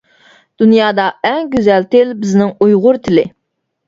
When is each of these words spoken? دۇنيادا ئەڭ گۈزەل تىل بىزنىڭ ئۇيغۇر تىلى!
دۇنيادا 0.61 1.03
ئەڭ 1.29 1.45
گۈزەل 1.55 1.85
تىل 1.91 2.13
بىزنىڭ 2.23 2.55
ئۇيغۇر 2.67 2.99
تىلى! 3.09 3.27